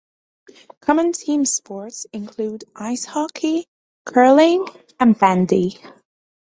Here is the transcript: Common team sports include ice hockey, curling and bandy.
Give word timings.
Common 0.79 1.11
team 1.11 1.45
sports 1.45 2.07
include 2.11 2.63
ice 2.75 3.05
hockey, 3.05 3.67
curling 4.03 4.65
and 4.99 5.15
bandy. 5.15 5.77